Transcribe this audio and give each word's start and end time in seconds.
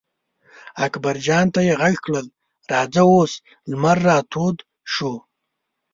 اکبر 0.85 1.15
جان 1.25 1.45
ته 1.53 1.59
یې 1.67 1.73
غږ 1.81 1.95
کړل: 2.05 2.27
راځه 2.71 3.01
اوس 3.13 3.33
لمر 3.69 3.97
را 4.07 4.17
تود 4.31 4.57
شو. 4.93 5.13